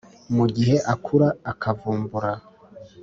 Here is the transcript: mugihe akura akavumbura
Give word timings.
mugihe 0.35 0.75
akura 0.93 1.27
akavumbura 1.51 2.31